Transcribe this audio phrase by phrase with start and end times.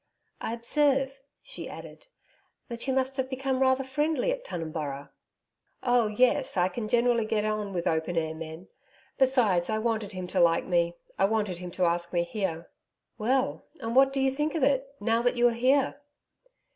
[0.41, 2.07] I observe,' she added,
[2.69, 5.11] 'that you must have become rather friendly at Tunumburra?'
[5.83, 6.57] 'Oh, yes.
[6.57, 8.67] I can generally get on with open air men.
[9.19, 10.95] Besides, I wanted him to like me.
[11.19, 12.71] I wanted him to ask me here.'
[13.19, 16.01] 'Well and what do you thing of it, now that you are here?'